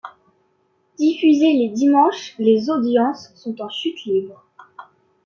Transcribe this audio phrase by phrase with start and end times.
[0.97, 4.43] Diffusé les dimanches, les audiences sont en chute libre.